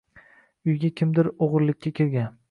Uyga 0.71 0.89
kimdir 1.01 1.29
o’g’irlikka 1.47 1.93
kirgan 2.01 2.33